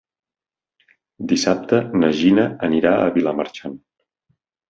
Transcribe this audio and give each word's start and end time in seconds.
Dissabte 1.33 1.81
na 2.03 2.09
Gina 2.21 2.45
anirà 2.69 2.93
a 3.03 3.13
Vilamarxant. 3.19 3.79